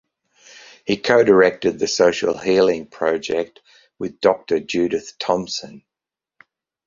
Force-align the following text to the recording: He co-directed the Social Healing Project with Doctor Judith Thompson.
He 0.83 0.97
co-directed 0.97 1.77
the 1.77 1.87
Social 1.87 2.35
Healing 2.35 2.87
Project 2.87 3.61
with 3.99 4.19
Doctor 4.19 4.59
Judith 4.59 5.13
Thompson. 5.19 5.83